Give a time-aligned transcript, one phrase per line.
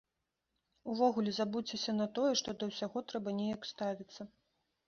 [0.93, 4.21] Увогуле, забудзьцеся на тое, што да ўсяго трэба неяк ставіцца.